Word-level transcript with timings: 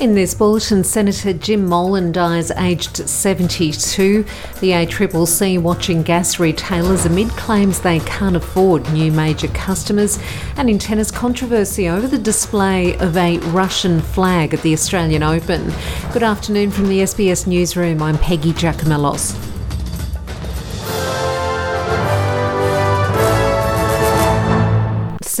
In 0.00 0.14
this 0.14 0.32
bulletin, 0.32 0.82
Senator 0.82 1.34
Jim 1.34 1.66
Molan 1.66 2.10
dies 2.10 2.50
aged 2.52 3.06
72. 3.06 4.22
The 4.60 4.70
ACCC 4.70 5.60
watching 5.60 6.02
gas 6.02 6.40
retailers 6.40 7.04
amid 7.04 7.28
claims 7.32 7.80
they 7.80 7.98
can't 8.00 8.34
afford 8.34 8.90
new 8.94 9.12
major 9.12 9.48
customers. 9.48 10.18
And 10.56 10.70
in 10.70 10.78
tennis, 10.78 11.10
controversy 11.10 11.86
over 11.86 12.06
the 12.06 12.16
display 12.16 12.96
of 12.96 13.14
a 13.18 13.40
Russian 13.50 14.00
flag 14.00 14.54
at 14.54 14.62
the 14.62 14.72
Australian 14.72 15.22
Open. 15.22 15.70
Good 16.14 16.22
afternoon 16.22 16.70
from 16.70 16.88
the 16.88 17.00
SBS 17.00 17.46
Newsroom. 17.46 18.00
I'm 18.00 18.16
Peggy 18.16 18.54
Giakoumelos. 18.54 19.49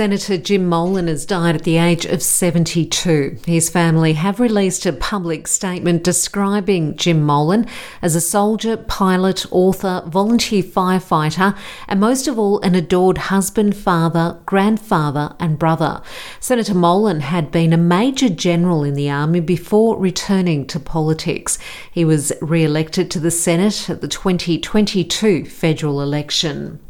Senator 0.00 0.38
Jim 0.38 0.64
Molan 0.66 1.08
has 1.08 1.26
died 1.26 1.56
at 1.56 1.64
the 1.64 1.76
age 1.76 2.06
of 2.06 2.22
72. 2.22 3.36
His 3.44 3.68
family 3.68 4.14
have 4.14 4.40
released 4.40 4.86
a 4.86 4.94
public 4.94 5.46
statement 5.46 6.04
describing 6.04 6.96
Jim 6.96 7.20
Molan 7.22 7.66
as 8.00 8.14
a 8.14 8.20
soldier, 8.22 8.78
pilot, 8.78 9.44
author, 9.50 10.02
volunteer 10.06 10.62
firefighter, 10.62 11.54
and 11.86 12.00
most 12.00 12.26
of 12.26 12.38
all, 12.38 12.60
an 12.60 12.74
adored 12.74 13.18
husband, 13.18 13.76
father, 13.76 14.40
grandfather, 14.46 15.36
and 15.38 15.58
brother. 15.58 16.00
Senator 16.40 16.72
Molan 16.74 17.20
had 17.20 17.52
been 17.52 17.74
a 17.74 17.76
major 17.76 18.30
general 18.30 18.84
in 18.84 18.94
the 18.94 19.10
army 19.10 19.40
before 19.40 19.98
returning 19.98 20.66
to 20.68 20.80
politics. 20.80 21.58
He 21.92 22.06
was 22.06 22.32
re 22.40 22.64
elected 22.64 23.10
to 23.10 23.20
the 23.20 23.30
Senate 23.30 23.90
at 23.90 24.00
the 24.00 24.08
2022 24.08 25.44
federal 25.44 26.00
election. 26.00 26.80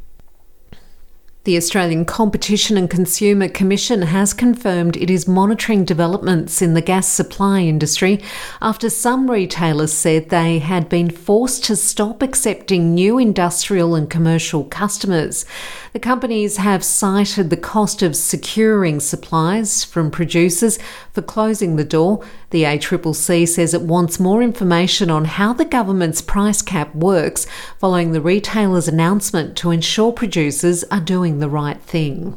The 1.45 1.57
Australian 1.57 2.05
Competition 2.05 2.77
and 2.77 2.91
Consumer 2.91 3.48
Commission 3.48 4.03
has 4.03 4.34
confirmed 4.34 4.98
it 4.98 5.09
is 5.09 5.27
monitoring 5.27 5.87
developments 5.87 6.61
in 6.61 6.75
the 6.75 6.83
gas 6.83 7.09
supply 7.09 7.61
industry 7.61 8.23
after 8.61 8.91
some 8.91 9.31
retailers 9.31 9.91
said 9.91 10.29
they 10.29 10.59
had 10.59 10.91
been 10.91 11.09
forced 11.09 11.64
to 11.64 11.77
stop 11.77 12.20
accepting 12.20 12.95
new 12.95 13.17
industrial 13.17 13.95
and 13.95 14.11
commercial 14.11 14.64
customers. 14.64 15.47
The 15.95 15.98
companies 15.98 16.59
have 16.59 16.84
cited 16.84 17.48
the 17.48 17.57
cost 17.57 18.03
of 18.03 18.17
securing 18.17 19.01
supplies 19.01 19.83
from 19.83 20.11
producers 20.11 20.79
for 21.14 21.23
closing 21.23 21.77
the 21.77 21.84
door. 21.84 22.23
The 22.51 22.65
ACCC 22.65 23.47
says 23.47 23.75
it 23.75 23.83
wants 23.83 24.19
more 24.19 24.43
information 24.43 25.09
on 25.09 25.25
how 25.25 25.53
the 25.53 25.65
government's 25.65 26.20
price 26.20 26.62
cap 26.62 26.92
works 26.95 27.47
following 27.79 28.11
the 28.11 28.20
retailer's 28.20 28.89
announcement 28.89 29.57
to 29.59 29.70
ensure 29.70 30.12
producers 30.12 30.83
are 30.91 31.01
doing 31.01 31.39
the 31.39 31.48
right 31.48 31.81
thing. 31.81 32.37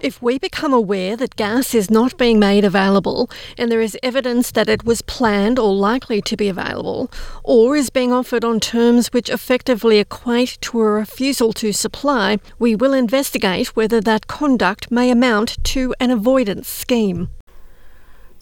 If 0.00 0.20
we 0.20 0.36
become 0.36 0.72
aware 0.72 1.16
that 1.16 1.36
gas 1.36 1.76
is 1.76 1.88
not 1.88 2.18
being 2.18 2.40
made 2.40 2.64
available 2.64 3.30
and 3.56 3.70
there 3.70 3.80
is 3.80 3.96
evidence 4.02 4.50
that 4.50 4.68
it 4.68 4.84
was 4.84 5.00
planned 5.00 5.60
or 5.60 5.72
likely 5.72 6.20
to 6.22 6.36
be 6.36 6.48
available, 6.48 7.08
or 7.44 7.76
is 7.76 7.88
being 7.88 8.12
offered 8.12 8.44
on 8.44 8.58
terms 8.58 9.12
which 9.12 9.30
effectively 9.30 10.00
equate 10.00 10.58
to 10.62 10.80
a 10.80 10.90
refusal 10.90 11.52
to 11.52 11.72
supply, 11.72 12.38
we 12.58 12.74
will 12.74 12.92
investigate 12.92 13.76
whether 13.76 14.00
that 14.00 14.26
conduct 14.26 14.90
may 14.90 15.08
amount 15.08 15.62
to 15.62 15.94
an 16.00 16.10
avoidance 16.10 16.68
scheme. 16.68 17.28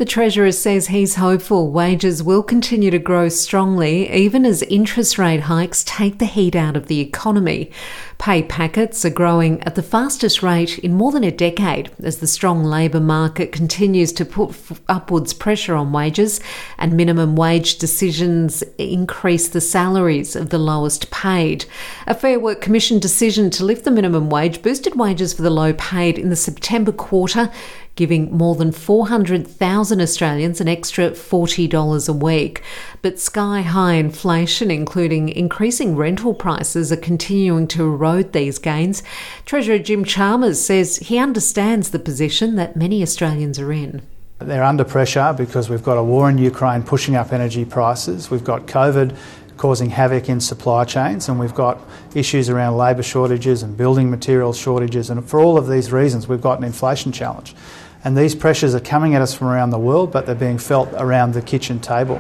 The 0.00 0.06
Treasurer 0.06 0.52
says 0.52 0.86
he's 0.86 1.16
hopeful 1.16 1.70
wages 1.70 2.22
will 2.22 2.42
continue 2.42 2.90
to 2.90 2.98
grow 2.98 3.28
strongly 3.28 4.10
even 4.10 4.46
as 4.46 4.62
interest 4.62 5.18
rate 5.18 5.40
hikes 5.40 5.84
take 5.84 6.16
the 6.16 6.24
heat 6.24 6.56
out 6.56 6.74
of 6.74 6.86
the 6.86 7.00
economy. 7.00 7.70
Pay 8.16 8.44
packets 8.44 9.04
are 9.04 9.10
growing 9.10 9.62
at 9.64 9.74
the 9.74 9.82
fastest 9.82 10.42
rate 10.42 10.78
in 10.78 10.94
more 10.94 11.12
than 11.12 11.22
a 11.22 11.30
decade 11.30 11.90
as 12.02 12.16
the 12.16 12.26
strong 12.26 12.64
labour 12.64 12.98
market 12.98 13.52
continues 13.52 14.10
to 14.14 14.24
put 14.24 14.56
upwards 14.88 15.34
pressure 15.34 15.74
on 15.74 15.92
wages 15.92 16.40
and 16.78 16.96
minimum 16.96 17.36
wage 17.36 17.76
decisions 17.76 18.62
increase 18.78 19.48
the 19.48 19.60
salaries 19.60 20.34
of 20.34 20.48
the 20.48 20.56
lowest 20.56 21.10
paid. 21.10 21.66
A 22.06 22.14
Fair 22.14 22.40
Work 22.40 22.62
Commission 22.62 23.00
decision 23.00 23.50
to 23.50 23.66
lift 23.66 23.84
the 23.84 23.90
minimum 23.90 24.30
wage 24.30 24.62
boosted 24.62 24.98
wages 24.98 25.34
for 25.34 25.42
the 25.42 25.50
low 25.50 25.74
paid 25.74 26.18
in 26.18 26.30
the 26.30 26.36
September 26.36 26.92
quarter 26.92 27.50
giving 27.96 28.36
more 28.36 28.54
than 28.54 28.72
400,000 28.72 30.00
Australians 30.00 30.60
an 30.60 30.68
extra 30.68 31.10
$40 31.10 32.08
a 32.08 32.12
week. 32.12 32.62
But 33.02 33.18
sky 33.18 33.62
high 33.62 33.94
inflation, 33.94 34.70
including 34.70 35.28
increasing 35.28 35.96
rental 35.96 36.34
prices, 36.34 36.90
are 36.92 36.96
continuing 36.96 37.66
to 37.68 37.84
erode 37.84 38.32
these 38.32 38.58
gains. 38.58 39.02
Treasurer 39.44 39.78
Jim 39.78 40.04
Chalmers 40.04 40.60
says 40.60 40.96
he 40.96 41.18
understands 41.18 41.90
the 41.90 41.98
position 41.98 42.56
that 42.56 42.76
many 42.76 43.02
Australians 43.02 43.58
are 43.58 43.72
in. 43.72 44.02
They're 44.40 44.64
under 44.64 44.84
pressure 44.84 45.34
because 45.36 45.68
we've 45.68 45.82
got 45.82 45.98
a 45.98 46.02
war 46.02 46.30
in 46.30 46.38
Ukraine 46.38 46.82
pushing 46.82 47.14
up 47.14 47.30
energy 47.30 47.66
prices. 47.66 48.30
We've 48.30 48.42
got 48.42 48.66
COVID 48.66 49.14
causing 49.60 49.90
havoc 49.90 50.30
in 50.30 50.40
supply 50.40 50.86
chains, 50.86 51.28
and 51.28 51.38
we've 51.38 51.54
got 51.54 51.78
issues 52.14 52.48
around 52.48 52.78
labour 52.78 53.02
shortages 53.02 53.62
and 53.62 53.76
building 53.76 54.10
material 54.10 54.54
shortages. 54.54 55.10
And 55.10 55.22
for 55.22 55.38
all 55.38 55.58
of 55.58 55.68
these 55.68 55.92
reasons, 55.92 56.26
we've 56.26 56.40
got 56.40 56.56
an 56.56 56.64
inflation 56.64 57.12
challenge. 57.12 57.54
And 58.02 58.16
these 58.16 58.34
pressures 58.34 58.74
are 58.74 58.80
coming 58.80 59.14
at 59.14 59.20
us 59.20 59.34
from 59.34 59.48
around 59.48 59.68
the 59.68 59.78
world, 59.78 60.12
but 60.12 60.24
they're 60.24 60.34
being 60.34 60.56
felt 60.56 60.88
around 60.94 61.34
the 61.34 61.42
kitchen 61.42 61.78
table. 61.78 62.19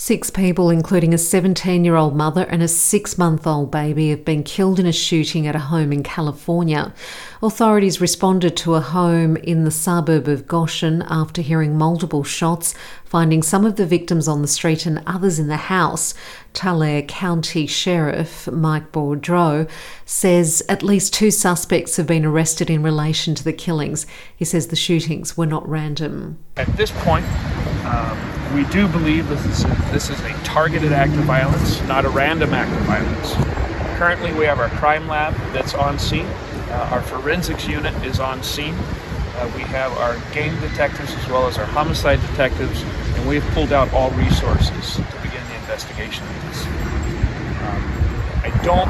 Six 0.00 0.30
people, 0.30 0.70
including 0.70 1.12
a 1.12 1.18
17 1.18 1.84
year 1.84 1.96
old 1.96 2.14
mother 2.14 2.44
and 2.44 2.62
a 2.62 2.68
six 2.68 3.18
month 3.18 3.48
old 3.48 3.72
baby, 3.72 4.10
have 4.10 4.24
been 4.24 4.44
killed 4.44 4.78
in 4.78 4.86
a 4.86 4.92
shooting 4.92 5.44
at 5.48 5.56
a 5.56 5.58
home 5.58 5.92
in 5.92 6.04
California. 6.04 6.94
Authorities 7.42 8.00
responded 8.00 8.56
to 8.58 8.76
a 8.76 8.80
home 8.80 9.36
in 9.38 9.64
the 9.64 9.72
suburb 9.72 10.28
of 10.28 10.46
Goshen 10.46 11.02
after 11.08 11.42
hearing 11.42 11.76
multiple 11.76 12.22
shots, 12.22 12.76
finding 13.04 13.42
some 13.42 13.64
of 13.64 13.74
the 13.74 13.86
victims 13.86 14.28
on 14.28 14.40
the 14.40 14.46
street 14.46 14.86
and 14.86 15.02
others 15.04 15.40
in 15.40 15.48
the 15.48 15.56
house. 15.56 16.14
Tulare 16.52 17.02
County 17.02 17.66
Sheriff 17.66 18.46
Mike 18.52 18.92
Boudreaux 18.92 19.68
says 20.06 20.62
at 20.68 20.84
least 20.84 21.12
two 21.12 21.32
suspects 21.32 21.96
have 21.96 22.06
been 22.06 22.24
arrested 22.24 22.70
in 22.70 22.84
relation 22.84 23.34
to 23.34 23.42
the 23.42 23.52
killings. 23.52 24.06
He 24.36 24.44
says 24.44 24.68
the 24.68 24.76
shootings 24.76 25.36
were 25.36 25.44
not 25.44 25.68
random. 25.68 26.38
At 26.56 26.68
this 26.76 26.92
point, 26.92 27.26
um, 27.84 28.37
we 28.54 28.64
do 28.64 28.88
believe 28.88 29.28
this 29.28 29.44
is, 29.44 29.64
a, 29.64 29.68
this 29.92 30.10
is 30.10 30.20
a 30.20 30.32
targeted 30.44 30.92
act 30.92 31.12
of 31.12 31.24
violence, 31.24 31.80
not 31.82 32.04
a 32.04 32.08
random 32.08 32.54
act 32.54 32.70
of 32.70 32.86
violence. 32.86 33.34
Currently, 33.98 34.32
we 34.34 34.44
have 34.44 34.58
our 34.58 34.68
crime 34.70 35.08
lab 35.08 35.34
that's 35.52 35.74
on 35.74 35.98
scene. 35.98 36.26
Uh, 36.26 36.88
our 36.92 37.02
forensics 37.02 37.66
unit 37.66 37.94
is 38.04 38.20
on 38.20 38.42
scene. 38.42 38.74
Uh, 38.74 39.50
we 39.54 39.62
have 39.62 39.92
our 39.98 40.16
game 40.32 40.58
detectives 40.60 41.14
as 41.14 41.28
well 41.28 41.46
as 41.46 41.58
our 41.58 41.66
homicide 41.66 42.20
detectives, 42.20 42.82
and 42.82 43.28
we've 43.28 43.44
pulled 43.52 43.72
out 43.72 43.92
all 43.92 44.10
resources 44.12 44.96
to 44.96 45.18
begin 45.22 45.42
the 45.48 45.56
investigation 45.56 46.26
of 46.26 46.42
this. 46.42 46.66
Um, 46.66 47.82
I 48.44 48.60
don't 48.64 48.88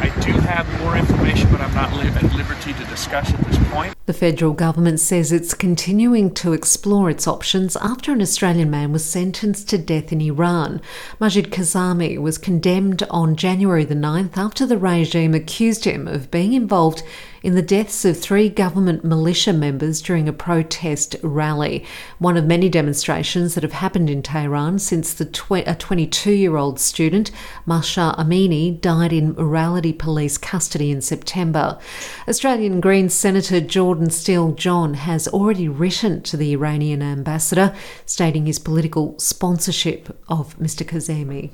I 0.00 0.08
do 0.20 0.32
have 0.32 0.80
more 0.80 0.96
information, 0.96 1.50
but 1.50 1.60
I'm 1.60 1.74
not 1.74 1.92
at 1.92 2.34
liberty 2.34 2.74
to 2.74 2.84
discuss 2.84 3.32
at 3.32 3.40
this 3.40 3.58
point. 3.70 3.93
The 4.06 4.12
federal 4.12 4.52
government 4.52 5.00
says 5.00 5.32
it's 5.32 5.54
continuing 5.54 6.34
to 6.34 6.52
explore 6.52 7.08
its 7.08 7.26
options 7.26 7.74
after 7.76 8.12
an 8.12 8.20
Australian 8.20 8.70
man 8.70 8.92
was 8.92 9.02
sentenced 9.02 9.70
to 9.70 9.78
death 9.78 10.12
in 10.12 10.20
Iran. 10.20 10.82
Majid 11.18 11.50
Kazemi 11.50 12.18
was 12.18 12.36
condemned 12.36 13.02
on 13.08 13.34
January 13.34 13.84
the 13.86 13.94
9th 13.94 14.36
after 14.36 14.66
the 14.66 14.76
regime 14.76 15.32
accused 15.32 15.86
him 15.86 16.06
of 16.06 16.30
being 16.30 16.52
involved 16.52 17.02
in 17.44 17.54
the 17.54 17.62
deaths 17.62 18.06
of 18.06 18.18
three 18.18 18.48
government 18.48 19.04
militia 19.04 19.52
members 19.52 20.00
during 20.00 20.26
a 20.26 20.32
protest 20.32 21.14
rally, 21.22 21.84
one 22.18 22.38
of 22.38 22.46
many 22.46 22.70
demonstrations 22.70 23.54
that 23.54 23.62
have 23.62 23.74
happened 23.74 24.08
in 24.08 24.22
Tehran 24.22 24.78
since 24.78 25.12
the 25.12 25.26
tw- 25.26 25.66
a 25.66 25.76
22 25.78 26.32
year 26.32 26.56
old 26.56 26.80
student, 26.80 27.30
Mahsa 27.66 28.14
Amini, 28.18 28.80
died 28.80 29.12
in 29.12 29.34
morality 29.34 29.92
police 29.92 30.38
custody 30.38 30.90
in 30.90 31.02
September. 31.02 31.78
Australian 32.26 32.80
Greens 32.80 33.12
Senator 33.12 33.60
Jordan 33.94 34.10
Steele 34.10 34.50
John 34.54 34.94
has 34.94 35.28
already 35.28 35.68
written 35.68 36.20
to 36.22 36.36
the 36.36 36.52
Iranian 36.52 37.00
ambassador 37.00 37.72
stating 38.04 38.46
his 38.46 38.58
political 38.58 39.16
sponsorship 39.20 40.20
of 40.26 40.58
Mr. 40.58 40.84
Kazemi. 40.84 41.52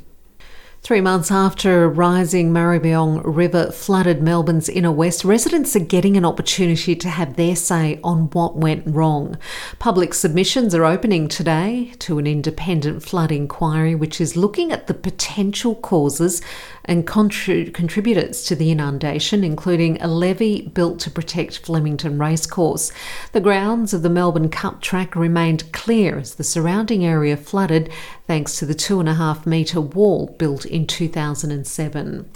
Three 0.82 1.02
months 1.02 1.30
after 1.30 1.88
rising 1.88 2.52
Maribyrnong 2.52 3.20
River 3.22 3.70
flooded 3.70 4.22
Melbourne's 4.22 4.68
inner 4.68 4.90
west, 4.90 5.26
residents 5.26 5.76
are 5.76 5.80
getting 5.80 6.16
an 6.16 6.24
opportunity 6.24 6.96
to 6.96 7.08
have 7.08 7.36
their 7.36 7.54
say 7.54 8.00
on 8.02 8.30
what 8.30 8.56
went 8.56 8.84
wrong. 8.86 9.36
Public 9.78 10.14
submissions 10.14 10.74
are 10.74 10.86
opening 10.86 11.28
today 11.28 11.92
to 11.98 12.18
an 12.18 12.26
independent 12.26 13.02
flood 13.02 13.30
inquiry 13.30 13.94
which 13.94 14.22
is 14.22 14.38
looking 14.38 14.72
at 14.72 14.86
the 14.86 14.94
potential 14.94 15.74
causes 15.76 16.40
and 16.86 17.06
contri- 17.06 17.72
contributors 17.72 18.42
to 18.44 18.56
the 18.56 18.70
inundation, 18.70 19.44
including 19.44 20.00
a 20.00 20.08
levee 20.08 20.62
built 20.62 20.98
to 21.00 21.10
protect 21.10 21.58
Flemington 21.58 22.18
Racecourse. 22.18 22.90
The 23.32 23.40
grounds 23.40 23.92
of 23.92 24.02
the 24.02 24.08
Melbourne 24.08 24.48
Cup 24.48 24.80
track 24.80 25.14
remained 25.14 25.70
clear 25.72 26.18
as 26.18 26.34
the 26.34 26.42
surrounding 26.42 27.04
area 27.04 27.36
flooded 27.36 27.92
thanks 28.26 28.58
to 28.58 28.66
the 28.66 28.74
two 28.74 28.98
and 28.98 29.08
a 29.08 29.14
half 29.14 29.46
metre 29.46 29.80
wall 29.80 30.34
built 30.38 30.64
in 30.70 30.86
2007. 30.86 32.28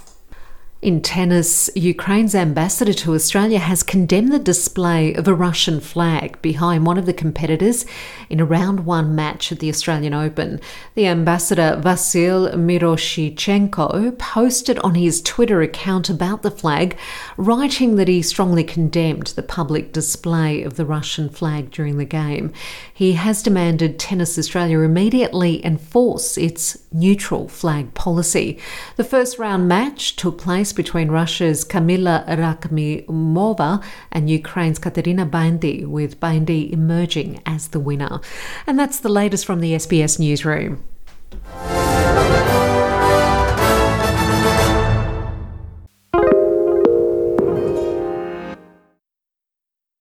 In 0.85 1.01
tennis, 1.01 1.71
Ukraine's 1.75 2.35
ambassador 2.35 2.93
to 2.93 3.15
Australia 3.15 3.59
has 3.59 3.83
condemned 3.83 4.31
the 4.31 4.39
display 4.39 5.15
of 5.15 5.27
a 5.27 5.33
Russian 5.33 5.81
flag 5.81 6.43
behind 6.43 6.85
one 6.85 6.99
of 6.99 7.07
the 7.07 7.15
competitors 7.15 7.87
in 8.29 8.39
a 8.39 8.45
round 8.45 8.85
one 8.85 9.15
match 9.15 9.51
at 9.51 9.61
the 9.61 9.71
Australian 9.71 10.13
Open. 10.13 10.61
The 10.95 11.07
ambassador, 11.07 11.81
Vasyl 11.83 12.53
Myroshnychenko, 12.53 14.19
posted 14.19 14.79
on 14.81 14.95
his 14.95 15.23
Twitter 15.23 15.63
account 15.63 16.11
about 16.11 16.43
the 16.43 16.51
flag, 16.51 16.99
writing 17.39 17.97
that 17.97 18.09
he 18.09 18.21
strongly 18.21 18.63
condemned 18.63 19.29
the 19.29 19.43
public 19.43 19.91
display 19.91 20.63
of 20.63 20.77
the 20.77 20.85
Russian 20.85 21.31
flag 21.31 21.71
during 21.71 21.97
the 21.97 22.05
game. 22.05 22.53
He 22.93 23.15
has 23.15 23.43
demanded 23.43 23.99
Tennis 23.99 24.39
Australia 24.39 24.81
immediately 24.81 25.65
enforce 25.65 26.37
its 26.37 26.77
neutral 26.93 27.49
flag 27.49 27.95
policy. 27.95 28.59
The 28.97 29.05
first 29.05 29.39
round 29.39 29.67
match 29.67 30.17
took 30.17 30.37
place 30.37 30.74
between 30.75 31.11
Russia's 31.11 31.65
Kamila 31.65 32.27
Rakhimova 32.27 33.83
and 34.13 34.31
Ukraine's 34.31 34.79
Katerina 34.79 35.27
Baindl, 35.27 35.87
with 35.87 36.21
Baindl 36.21 36.71
emerging 36.73 37.41
as 37.47 37.69
the 37.69 37.81
winner. 37.81 38.21
And 38.67 38.79
that's 38.79 39.01
the 39.01 39.09
latest 39.09 39.47
from 39.47 39.61
the 39.61 39.73
SBS 39.73 40.19
newsroom. 40.19 40.83